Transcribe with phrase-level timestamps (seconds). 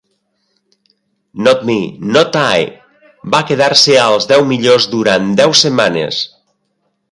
[1.47, 1.75] "Not me,
[2.15, 2.63] not I"
[3.35, 6.27] va quedar-se als deu millors durant deu setmanes.